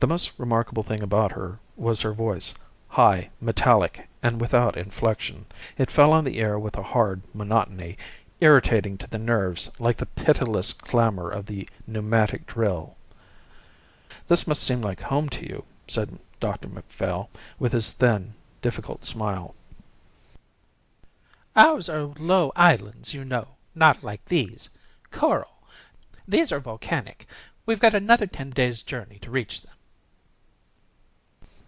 [0.00, 2.54] The most remarkable thing about her was her voice,
[2.86, 7.98] high, metallic, and without inflection; it fell on the ear with a hard monotony,
[8.38, 12.96] irritating to the nerves like the pitiless clamour of the pneumatic drill.
[14.28, 19.56] "This must seem like home to you," said Dr Macphail, with his thin, difficult smile.
[21.56, 24.70] "Ours are low islands, you know, not like these.
[25.10, 25.58] Coral.
[26.28, 27.26] These are volcanic.
[27.66, 29.72] We've got another ten days' journey to reach them."